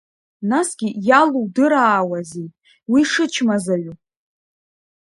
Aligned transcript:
Насгьы 0.49 0.87
иалудыраауазеи 1.07 2.49
уи 2.91 3.01
шычмазаҩу? 3.11 3.95